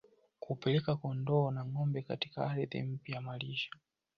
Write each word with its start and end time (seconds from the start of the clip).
Kupeleka 0.39 0.95
kondoo 0.95 1.51
na 1.51 1.61
ngombe 1.65 2.01
katika 2.01 2.49
ardhi 2.51 2.83
mpya 2.83 3.15
ya 3.15 3.21
malisho 3.21 3.71